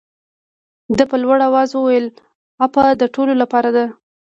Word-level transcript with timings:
ده 0.97 1.03
په 1.11 1.15
لوړ 1.23 1.37
آواز 1.49 1.69
وویل 1.73 2.07
عفوه 2.63 2.85
د 3.01 3.03
ټولو 3.15 3.33
لپاره 3.41 3.69
ده. 3.75 3.85